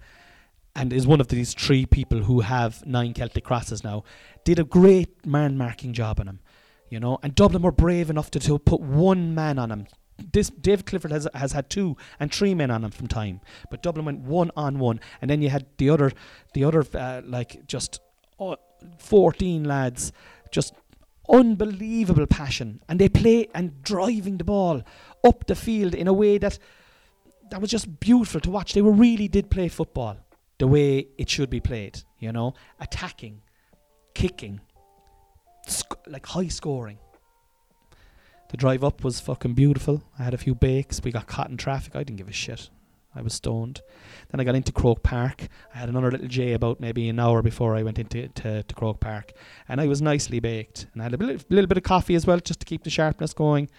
[0.75, 4.05] and is one of these three people who have nine Celtic crosses now,
[4.45, 6.41] did a great man marking job on him,
[6.89, 7.19] you know.
[7.23, 9.87] And Dublin were brave enough to, to put one man on him.
[10.33, 13.41] This David Clifford has has had two and three men on him from time,
[13.71, 16.13] but Dublin went one on one, and then you had the other,
[16.55, 18.01] the other uh, like just
[18.39, 18.57] uh,
[18.99, 20.13] fourteen lads
[20.53, 20.73] just
[21.31, 24.83] unbelievable passion and they play and driving the ball
[25.25, 26.59] up the field in a way that
[27.51, 28.73] that was just beautiful to watch.
[28.73, 30.17] They were really did play football
[30.59, 33.43] the way it should be played, you know, attacking,
[34.15, 34.61] kicking,
[35.67, 36.99] sc- like high scoring.
[38.49, 40.03] The drive up was fucking beautiful.
[40.19, 41.01] I had a few bakes.
[41.03, 41.97] We got caught in traffic.
[41.97, 42.71] I didn't give a shit.
[43.17, 43.81] I was stoned.
[44.31, 45.49] Then I got into Croke Park.
[45.75, 48.75] I had another little J about maybe an hour before I went into to, to
[48.75, 49.33] Croke Park,
[49.69, 50.87] and I was nicely baked.
[50.93, 52.91] And I had a little, little bit of coffee as well, just to keep the
[52.91, 53.71] sharpness going.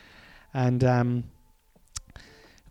[0.54, 1.24] And um,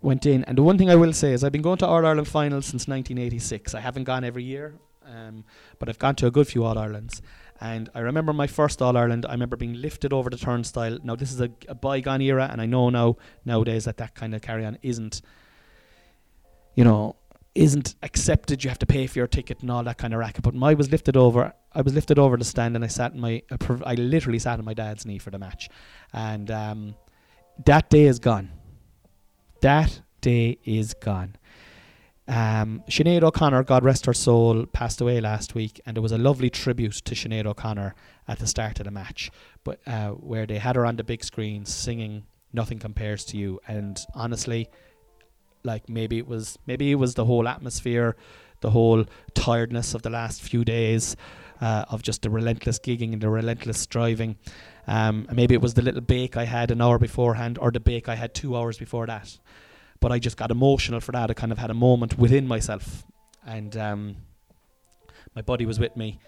[0.02, 0.44] went in.
[0.44, 2.66] And the one thing I will say is I've been going to All Ireland finals
[2.66, 3.74] since 1986.
[3.74, 4.74] I haven't gone every year,
[5.04, 5.44] um,
[5.78, 7.22] but I've gone to a good few All Irelands.
[7.60, 9.26] And I remember my first All Ireland.
[9.26, 10.98] I remember being lifted over the turnstile.
[11.02, 14.34] Now this is a, a bygone era, and I know now nowadays that that kind
[14.34, 15.22] of carry on isn't
[16.76, 17.16] you know,
[17.56, 18.62] isn't accepted.
[18.62, 20.44] You have to pay for your ticket and all that kind of racket.
[20.44, 21.52] But I was lifted over.
[21.72, 23.42] I was lifted over the stand, and I sat in my.
[23.84, 25.68] I literally sat on my dad's knee for the match,
[26.12, 26.94] and um,
[27.64, 28.50] that day is gone.
[29.62, 31.36] That day is gone.
[32.28, 36.18] Um, Sinead O'Connor, God rest her soul, passed away last week, and there was a
[36.18, 37.94] lovely tribute to Sinead O'Connor
[38.26, 39.30] at the start of the match,
[39.62, 43.60] but uh, where they had her on the big screen singing "Nothing Compares to You,"
[43.68, 44.68] and honestly,
[45.66, 48.16] like maybe it was maybe it was the whole atmosphere,
[48.60, 51.16] the whole tiredness of the last few days,
[51.60, 54.36] uh, of just the relentless gigging and the relentless striving.
[54.86, 58.08] Um, maybe it was the little bake I had an hour beforehand, or the bake
[58.08, 59.38] I had two hours before that.
[60.00, 61.30] But I just got emotional for that.
[61.30, 63.04] I kind of had a moment within myself,
[63.46, 64.16] and um,
[65.34, 66.18] my buddy was with me,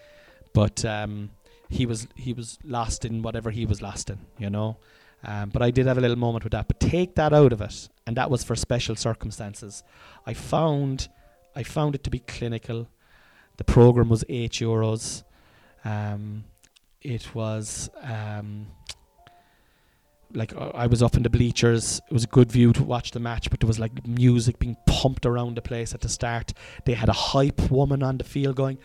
[0.53, 1.29] but um,
[1.69, 4.77] he was he was lost in whatever he was lost in, you know.
[5.23, 6.67] Um, but I did have a little moment with that.
[6.67, 9.83] But take that out of it, and that was for special circumstances.
[10.25, 11.09] I found,
[11.55, 12.87] I found it to be clinical.
[13.57, 15.23] The program was eight euros.
[15.83, 16.45] Um,
[17.01, 18.67] it was um,
[20.33, 22.01] like I was up in the bleachers.
[22.09, 24.77] It was a good view to watch the match, but there was like music being
[24.85, 26.53] pumped around the place at the start.
[26.85, 28.77] They had a hype woman on the field going,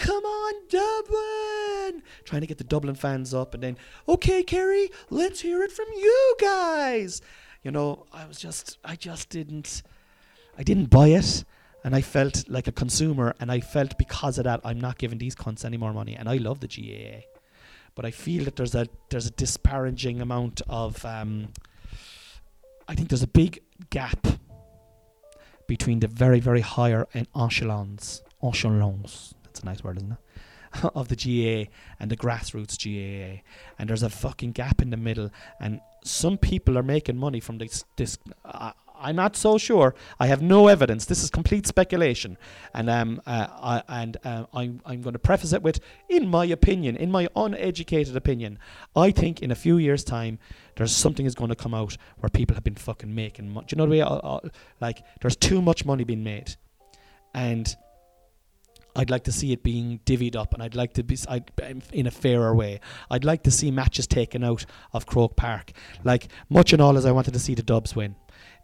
[0.00, 3.76] "Come on, Dublin!" trying to get the Dublin fans up, and then,
[4.08, 7.22] "Okay, Kerry, let's hear it from you guys."
[7.62, 9.82] You know, I was just, I just didn't,
[10.58, 11.44] I didn't buy it.
[11.82, 15.18] And I felt like a consumer, and I felt because of that, I'm not giving
[15.18, 16.14] these cunts any more money.
[16.14, 17.22] And I love the GAA
[17.94, 21.48] but I feel that there's a there's a disparaging amount of um,
[22.88, 23.60] I think there's a big
[23.90, 24.26] gap
[25.66, 30.18] between the very very higher and echelons echelons that's a nice word isn't it
[30.94, 33.42] of the GAA and the grassroots GAA
[33.78, 37.58] and there's a fucking gap in the middle and some people are making money from
[37.58, 39.94] this this uh, I'm not so sure.
[40.18, 41.06] I have no evidence.
[41.06, 42.36] This is complete speculation,
[42.74, 46.44] and um, uh, I, and uh, I'm I'm going to preface it with, in my
[46.44, 48.58] opinion, in my uneducated opinion,
[48.94, 50.38] I think in a few years' time,
[50.76, 53.66] there's something is going to come out where people have been fucking making money.
[53.68, 54.02] Do you know the way?
[54.02, 54.40] I, I,
[54.80, 56.56] like, there's too much money being made,
[57.34, 57.74] and.
[58.96, 61.50] I'd like to see it being divvied up, and I'd like to be I'd,
[61.92, 62.80] in a fairer way.
[63.10, 65.72] I'd like to see matches taken out of Croke Park,
[66.04, 68.16] like much and all as I wanted to see the Dubs win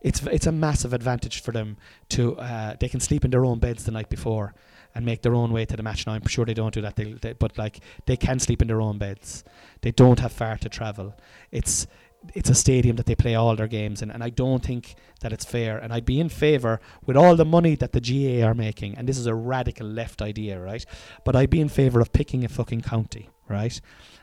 [0.03, 1.77] it's it's a massive advantage for them
[2.11, 4.55] to uh, they can sleep in their own beds the night before
[4.95, 6.07] and make their own way to the match.
[6.07, 8.69] Now I'm sure they don't do that, they, they, but like they can sleep in
[8.69, 9.45] their own beds.
[9.83, 11.15] They don't have far to travel.
[11.51, 11.87] It's
[12.35, 15.33] it's a stadium that they play all their games in, and I don't think that
[15.33, 15.79] it's fair.
[15.79, 19.09] And I'd be in favour with all the money that the GAA are making, and
[19.09, 20.85] this is a radical left idea, right?
[21.25, 23.81] But I'd be in favour of picking a fucking county, right,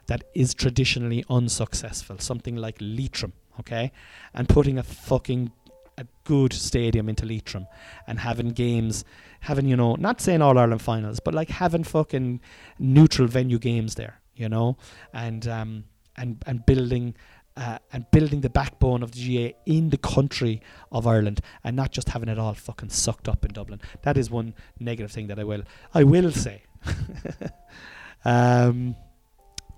[0.08, 3.92] that is traditionally unsuccessful, something like Leitrim, okay,
[4.34, 5.52] and putting a fucking
[5.98, 7.68] a good stadium into Leitrim
[8.08, 9.06] and having games,
[9.42, 12.42] having, you know, not saying All Ireland finals, but like having fucking
[12.80, 14.78] neutral venue games there, you know,
[15.14, 15.84] and, um,
[16.18, 17.16] and, and building.
[17.56, 20.60] Uh, and building the backbone of the GAA in the country
[20.92, 23.80] of Ireland, and not just having it all fucking sucked up in Dublin.
[24.02, 25.62] That is one negative thing that I will
[25.94, 26.64] I will say.
[28.26, 28.96] um,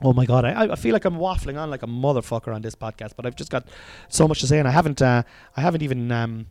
[0.01, 2.75] Oh my god, I, I feel like I'm waffling on like a motherfucker on this
[2.75, 3.67] podcast, but I've just got
[4.09, 5.23] so much to say, and I haven't, uh,
[5.55, 6.47] I haven't even, um,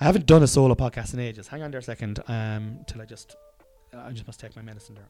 [0.00, 1.46] I haven't done a solo podcast in ages.
[1.46, 3.36] Hang on there a second, um, till I just,
[3.96, 5.08] I just must take my medicine there.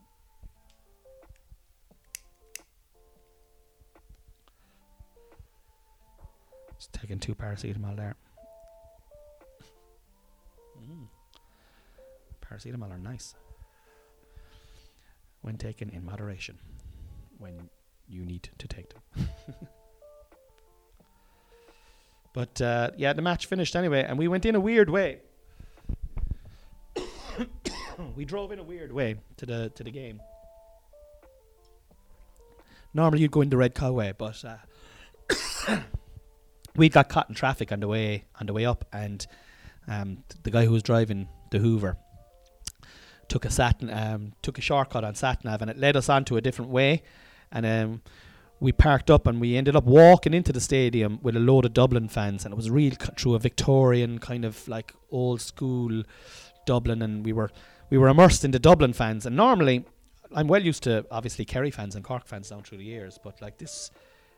[6.82, 8.16] Just taking two paracetamol there.
[10.76, 11.06] Mm.
[12.44, 13.36] Paracetamol are nice
[15.42, 16.58] when taken in moderation
[17.38, 17.70] when
[18.08, 19.28] you need to take them.
[22.32, 25.20] but uh, yeah, the match finished anyway, and we went in a weird way.
[28.16, 30.20] we drove in a weird way to the to the game.
[32.92, 35.78] Normally you'd go in the Red Cow way, but uh,
[36.76, 39.26] we got caught in traffic on the way on the way up, and
[39.88, 41.96] um, the guy who was driving the Hoover
[43.28, 46.40] took a sat um, took a shortcut on Satnav, and it led us onto a
[46.40, 47.02] different way
[47.52, 48.02] and um,
[48.58, 51.74] we parked up and we ended up walking into the stadium with a load of
[51.74, 56.02] Dublin fans, and it was real c- through a Victorian kind of like old school
[56.64, 57.50] Dublin, and we were
[57.90, 59.26] we were immersed in the Dublin fans.
[59.26, 59.84] And normally,
[60.34, 63.40] I'm well used to obviously Kerry fans and Cork fans down through the years, but
[63.42, 63.90] like this.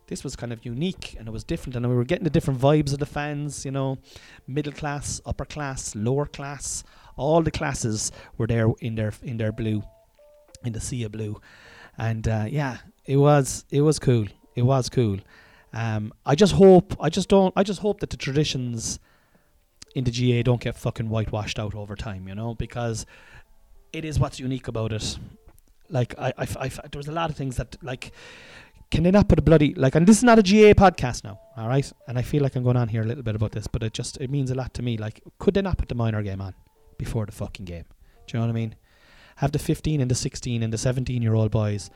[0.06, 2.60] This was kind of unique and it was different, and we were getting the different
[2.60, 3.64] vibes of the fans.
[3.64, 3.98] You know,
[4.46, 6.84] middle class, upper class, lower class,
[7.16, 9.82] all the classes were there in their in their blue,
[10.64, 11.40] in the sea of blue,
[11.96, 14.26] and uh, yeah, it was it was cool.
[14.54, 15.18] It was cool.
[15.72, 19.00] Um, I just hope I just don't I just hope that the traditions
[19.94, 23.06] in the GAA don't get fucking whitewashed out over time, you know, because
[23.92, 25.18] it is what's unique about it.
[25.88, 28.12] Like I, I, I, there was a lot of things that like
[28.94, 31.40] can they not put a bloody like and this is not a GAA podcast now,
[31.56, 31.92] all right?
[32.06, 33.92] And I feel like I'm going on here a little bit about this, but it
[33.92, 34.96] just it means a lot to me.
[34.96, 36.54] Like, could they not put the minor game on
[36.96, 37.86] before the fucking game?
[38.26, 38.76] Do you know what I mean?
[39.36, 41.90] Have the 15 and the 16 and the 17 year old boys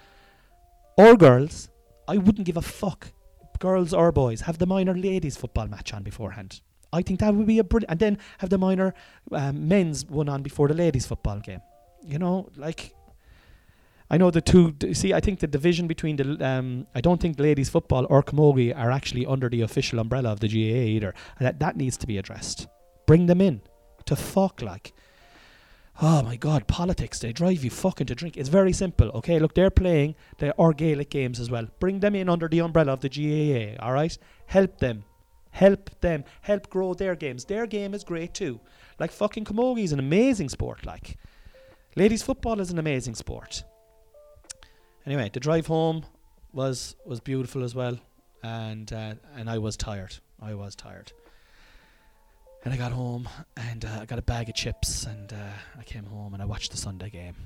[0.97, 1.71] or girls.
[2.09, 3.13] I wouldn't give a fuck,
[3.61, 4.41] girls or boys.
[4.41, 6.61] Have the minor ladies football match on beforehand.
[6.93, 8.93] I think that would be a brilliant, and then have the minor
[9.31, 11.61] um, men's one on before the ladies football game.
[12.03, 12.93] You know, like
[14.11, 14.75] I know the two.
[14.93, 16.47] See, I think the division between the.
[16.47, 20.41] Um, I don't think ladies football or camogie are actually under the official umbrella of
[20.41, 21.15] the GAA either.
[21.39, 22.67] And that that needs to be addressed.
[23.07, 23.61] Bring them in
[24.07, 24.95] to fuck like.
[26.01, 28.37] Oh my God, politics, they drive you fucking to drink.
[28.37, 29.41] It's very simple, okay?
[29.41, 31.67] Look, they're playing the or Gaelic games as well.
[31.81, 34.17] Bring them in under the umbrella of the GAA, alright?
[34.47, 35.03] Help them.
[35.51, 36.23] Help them.
[36.43, 37.47] Help grow their games.
[37.47, 38.61] Their game is great too.
[39.01, 41.17] Like fucking camogie is an amazing sport, like.
[41.97, 43.65] Ladies football is an amazing sport.
[45.09, 46.05] Anyway, the drive home
[46.53, 47.99] was was beautiful as well,
[48.43, 50.15] and uh, and I was tired.
[50.39, 51.13] I was tired.
[52.63, 55.83] And I got home and uh, I got a bag of chips and uh, I
[55.85, 57.37] came home and I watched the Sunday game.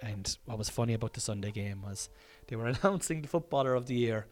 [0.00, 2.08] And what was funny about the Sunday game was
[2.46, 4.26] they were announcing the footballer of the year,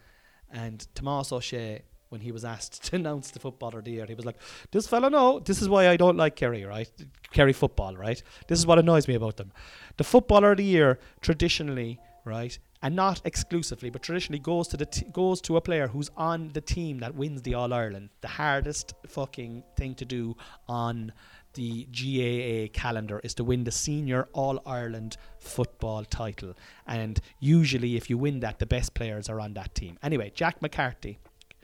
[0.51, 4.07] and Tomás Ó Sé when he was asked to announce the footballer of the year,
[4.07, 4.39] he was like,
[4.71, 6.91] "This fella, no, this is why I don't like Kerry, right?
[7.31, 8.23] Kerry football, right?
[8.49, 9.53] This is what annoys me about them.
[9.99, 14.87] The footballer of the year traditionally, right, and not exclusively, but traditionally goes to the
[14.87, 18.11] t- goes to a player who's on the team that wins the All Ireland.
[18.21, 20.37] The hardest fucking thing to do
[20.69, 21.13] on
[21.55, 26.55] the GAA calendar is to win the senior All Ireland football title,
[26.87, 29.99] and usually, if you win that, the best players are on that team.
[30.03, 31.19] Anyway, Jack McCarthy,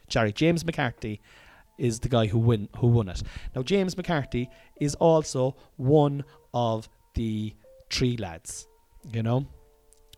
[0.09, 1.21] sorry, James McCarthy
[1.79, 3.23] is the guy who win who won it.
[3.55, 4.51] Now, James McCarthy
[4.81, 7.55] is also one of the
[7.91, 8.67] three lads.
[9.13, 9.47] You know,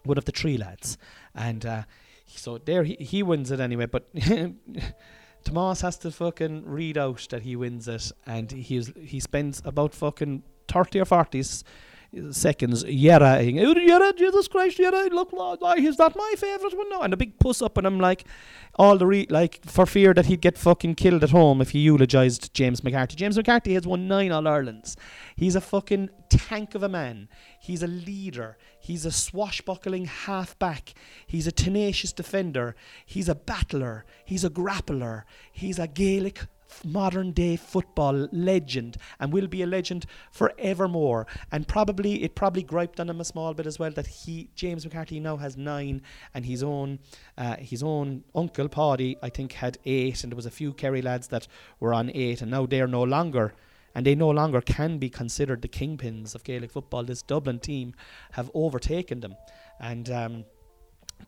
[0.04, 0.98] one of the three lads,
[1.34, 1.82] and uh,
[2.26, 3.86] so there he, he wins it anyway.
[3.86, 4.08] But
[5.44, 9.94] Tomas has to fucking read out that he wins it, and he's he spends about
[9.94, 11.42] fucking thirty or forty
[12.30, 17.02] seconds Yera, Yera, Jesus Christ, Yera, look, why he's not my favourite one now.
[17.02, 18.24] And a big puss up, and I'm like,
[18.76, 21.80] all the re- like for fear that he'd get fucking killed at home if he
[21.80, 23.16] eulogised James McCarthy.
[23.16, 24.96] James McCarthy has won nine All Irelands.
[25.36, 27.28] He's a fucking tank of a man.
[27.60, 28.56] He's a leader.
[28.80, 30.94] He's a swashbuckling halfback.
[31.26, 32.74] He's a tenacious defender.
[33.04, 34.04] He's a battler.
[34.24, 35.24] He's a grappler.
[35.52, 36.46] He's a Gaelic
[36.84, 41.26] modern day football legend and will be a legend forevermore.
[41.50, 44.84] And probably it probably griped on him a small bit as well that he James
[44.84, 46.02] McCarthy now has nine
[46.34, 46.98] and his own
[47.36, 51.02] uh, his own uncle Paddy I think had eight and there was a few Kerry
[51.02, 51.48] lads that
[51.80, 53.54] were on eight and now they're no longer
[53.94, 57.02] and they no longer can be considered the kingpins of Gaelic football.
[57.04, 57.94] This Dublin team
[58.32, 59.34] have overtaken them
[59.80, 60.44] and um,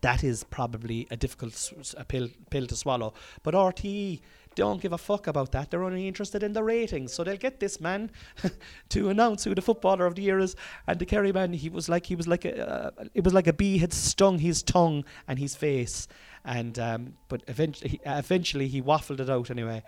[0.02, 3.12] that is probably a difficult s- a pill pill to swallow.
[3.42, 4.20] But RTÉ
[4.60, 5.70] don't give a fuck about that.
[5.70, 7.14] They're only interested in the ratings.
[7.14, 8.10] So they'll get this man
[8.90, 10.54] to announce who the footballer of the year is.
[10.86, 13.46] And the Kerry man, he was like he was like a uh, it was like
[13.46, 16.08] a bee had stung his tongue and his face.
[16.44, 19.82] And um, but eventually, he, eventually he waffled it out anyway.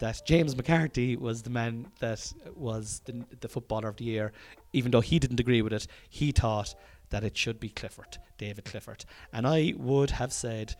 [0.00, 4.32] That James McCarthy was the man that was the, the footballer of the year,
[4.72, 5.86] even though he didn't agree with it.
[6.08, 6.74] He thought
[7.08, 10.74] that it should be Clifford, David Clifford, and I would have said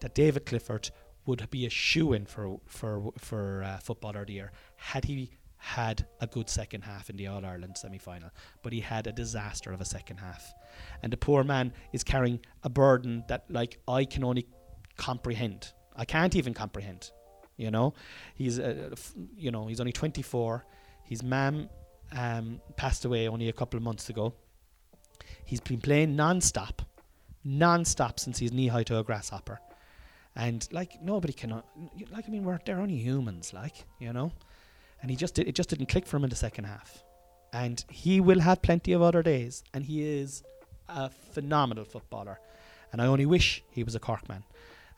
[0.00, 0.90] that David Clifford
[1.26, 5.30] would be a shoe in for for for uh, footballer of the year had he
[5.58, 8.30] had a good second half in the All Ireland semi final,
[8.62, 10.54] but he had a disaster of a second half,
[11.02, 14.46] and the poor man is carrying a burden that like I can only
[14.96, 15.72] comprehend.
[15.96, 17.10] I can't even comprehend.
[17.56, 17.94] You know,
[18.34, 20.64] he's uh, f- you know he's only 24.
[21.04, 21.68] His mum
[22.12, 24.34] um, passed away only a couple of months ago.
[25.44, 26.82] He's been playing non-stop,
[27.44, 29.60] non-stop since he's knee high to a grasshopper
[30.36, 31.62] and like nobody can uh,
[32.10, 34.32] like I mean we're they're only humans like you know?
[35.00, 37.02] And he just did, it just didn't click for him in the second half.
[37.52, 40.42] And he will have plenty of other days and he is
[40.88, 42.40] a phenomenal footballer.
[42.92, 44.44] And I only wish he was a Cork man.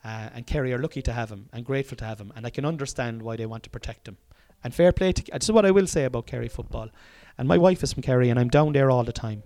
[0.05, 2.51] Uh, and Kerry are lucky to have him and grateful to have him and I
[2.51, 4.17] can understand why they want to protect him.
[4.63, 6.89] And fair play to this is what I will say about Kerry football.
[7.37, 9.43] And my wife is from Kerry and I'm down there all the time.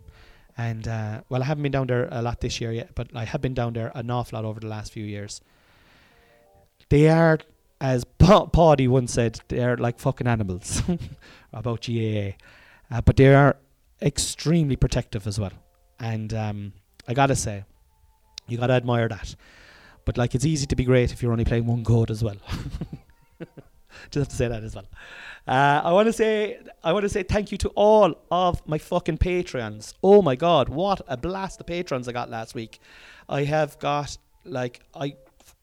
[0.57, 3.25] And uh, well I haven't been down there a lot this year yet but I
[3.25, 5.41] have been down there an awful lot over the last few years
[6.93, 7.38] they are,
[7.80, 10.82] as pa- Paddy once said, they're like fucking animals
[11.55, 12.32] about GAA.
[12.90, 13.57] Uh, but they are
[14.03, 15.53] extremely protective as well.
[15.99, 16.74] And um,
[17.09, 17.64] I gotta say,
[18.47, 19.34] you gotta admire that.
[20.05, 22.36] But like, it's easy to be great if you're only playing one code as well.
[24.11, 24.86] Just have to say that as well.
[25.49, 28.76] Uh, I want to say I want to say thank you to all of my
[28.76, 29.95] fucking patrons.
[30.03, 32.80] Oh my god, what a blast the patrons I got last week.
[33.30, 35.14] I have got like I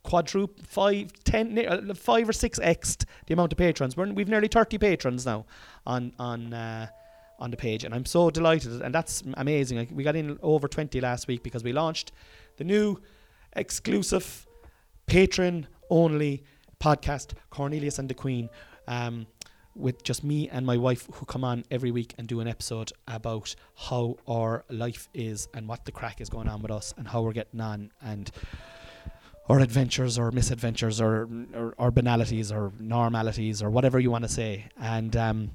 [0.04, 2.98] quadruple five ten uh, or six x
[3.28, 3.98] the amount of patrons.
[3.98, 5.46] We're, we've nearly thirty patrons now
[5.86, 6.54] on on.
[6.54, 6.88] Uh,
[7.42, 9.78] on the page, and I'm so delighted, and that's amazing.
[9.78, 12.12] Like, we got in over 20 last week because we launched
[12.58, 13.00] the new
[13.56, 14.46] exclusive
[15.06, 16.44] patron only
[16.80, 18.50] podcast, Cornelius and the Queen,
[18.88, 19.26] um,
[19.76, 22.92] with just me and my wife who come on every week and do an episode
[23.08, 27.08] about how our life is and what the crack is going on with us and
[27.08, 28.32] how we're getting on and
[29.50, 34.30] our adventures or misadventures or, or, or banalities or normalities or whatever you want to
[34.30, 34.68] say.
[34.80, 35.52] And um,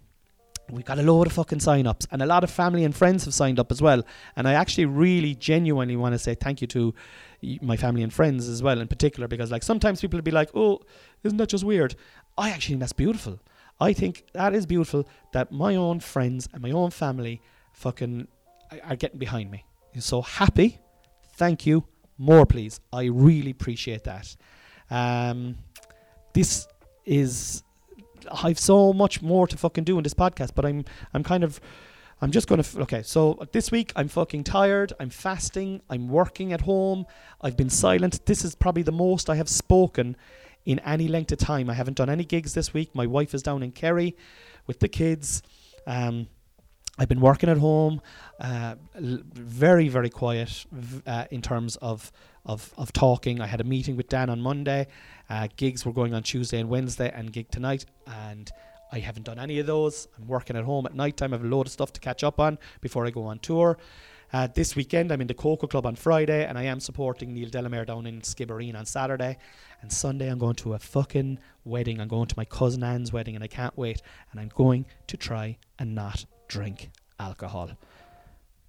[0.68, 3.24] we got a load of fucking sign ups and a lot of family and friends
[3.24, 4.03] have signed up as well.
[4.34, 6.95] And i actually really genuinely want to say thank you to
[7.61, 10.49] my family and friends as well in particular because like sometimes people would be like
[10.55, 10.80] oh
[11.22, 11.95] isn't that just weird?
[12.36, 13.38] I actually think that's beautiful.
[13.80, 17.42] I think that is beautiful that my own friends and my own family
[17.72, 18.26] fucking
[18.82, 19.64] are getting behind me.
[19.99, 20.80] So happy.
[21.36, 21.84] Thank you
[22.18, 24.36] more please i really appreciate that
[24.90, 25.56] um,
[26.34, 26.68] this
[27.04, 27.62] is
[28.42, 31.60] I've so much more to fucking do in this podcast, but I'm I'm kind of
[32.20, 33.02] I'm just to f- okay.
[33.02, 34.92] So this week I'm fucking tired.
[35.00, 35.82] I'm fasting.
[35.90, 37.06] I'm working at home.
[37.40, 38.24] I've been silent.
[38.26, 40.16] This is probably the most I have spoken
[40.64, 41.68] in any length of time.
[41.68, 42.94] I haven't done any gigs this week.
[42.94, 44.16] My wife is down in Kerry
[44.66, 45.42] with the kids.
[45.86, 46.28] Um,
[46.97, 48.01] I've been working at home,
[48.40, 50.64] uh, l- very very quiet
[51.07, 52.12] uh, in terms of,
[52.47, 53.40] of of talking.
[53.40, 54.86] I had a meeting with Dan on Monday.
[55.28, 58.51] Uh, gigs were going on Tuesday and Wednesday, and gig tonight, and
[58.92, 60.07] I haven't done any of those.
[60.16, 61.32] I'm working at home at night time.
[61.32, 63.76] I have a load of stuff to catch up on before I go on tour.
[64.32, 67.49] Uh, this weekend, I'm in the Cocoa Club on Friday, and I am supporting Neil
[67.49, 69.36] Delamere down in Skibbereen on Saturday.
[69.80, 72.01] And Sunday, I'm going to a fucking wedding.
[72.01, 74.03] I'm going to my cousin Anne's wedding, and I can't wait.
[74.32, 77.70] And I'm going to try and not drink alcohol.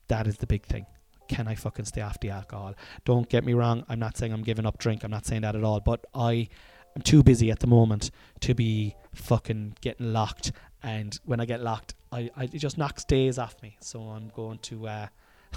[0.08, 0.86] That is the big thing.
[1.28, 2.76] Can I fucking stay off the alcohol?
[3.04, 3.84] Don't get me wrong.
[3.90, 5.04] I'm not saying I'm giving up drink.
[5.04, 5.80] I'm not saying that at all.
[5.80, 6.48] But I
[6.96, 8.12] am too busy at the moment
[8.42, 10.52] to be fucking getting locked.
[10.84, 13.78] And when I get locked, I, I it just knocks days off me.
[13.82, 15.08] So I'm going to uh,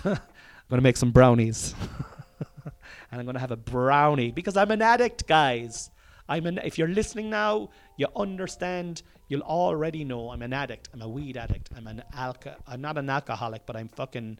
[0.05, 0.12] I'm
[0.71, 1.75] going to make some brownies.
[3.11, 5.91] and I'm going to have a brownie because I'm an addict, guys.
[6.29, 10.89] I'm an if you're listening now, you understand, you'll already know I'm an addict.
[10.93, 11.70] I'm a weed addict.
[11.76, 14.39] I'm an alco I'm not an alcoholic, but I'm fucking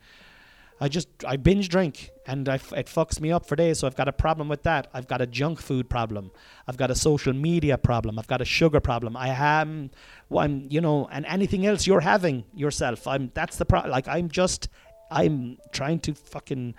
[0.81, 3.81] I just I binge drink and I f- it fucks me up for days.
[3.81, 4.89] So I've got a problem with that.
[4.95, 6.31] I've got a junk food problem.
[6.67, 8.19] I've got a social media problem.
[8.19, 9.17] I've got a sugar problem.
[9.17, 9.91] I am,
[10.29, 13.07] well, I'm you know, and anything else you're having yourself.
[13.07, 13.91] I'm that's the problem.
[13.91, 14.69] Like I'm just
[15.11, 16.75] I'm trying to fucking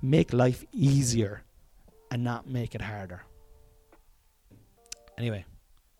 [0.00, 1.42] make life easier
[2.10, 3.22] and not make it harder.
[5.18, 5.44] Anyway,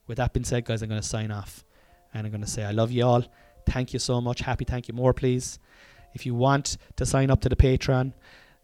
[0.07, 1.65] with that being said, guys, I'm going to sign off
[2.15, 3.25] and I'm going to say I love you all.
[3.67, 4.41] Thank you so much.
[4.41, 5.59] Happy, thank you more, please.
[6.15, 8.13] If you want to sign up to the Patreon,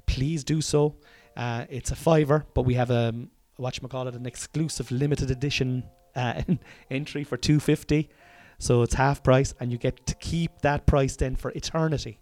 [0.06, 0.96] please do so.
[1.36, 3.14] Uh, it's a fiver, but we have a
[3.58, 5.84] watch you call it an exclusive limited edition
[6.14, 6.42] uh,
[6.90, 8.10] entry for two fifty.
[8.58, 12.18] So it's half price, and you get to keep that price then for eternity.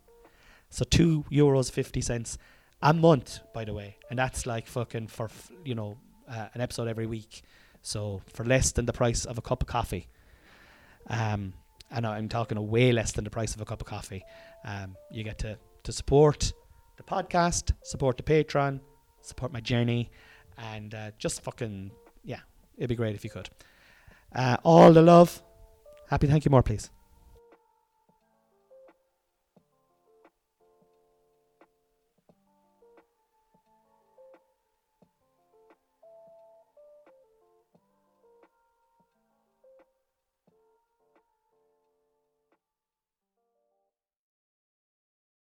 [0.70, 2.38] So two euros fifty cents
[2.82, 5.28] a month, by the way, and that's like fucking for
[5.64, 5.98] you know
[6.28, 7.42] uh, an episode every week.
[7.82, 10.08] So for less than the price of a cup of coffee.
[11.08, 11.54] Um,
[11.90, 14.24] and I'm talking a way less than the price of a cup of coffee.
[14.64, 16.52] Um, you get to, to support
[16.96, 18.80] the podcast, support the Patreon,
[19.22, 20.10] support my journey,
[20.58, 21.90] and uh, just fucking,
[22.24, 22.40] yeah,
[22.76, 23.48] it'd be great if you could.
[24.34, 25.42] Uh, all the love.
[26.08, 26.90] Happy, thank you more, please.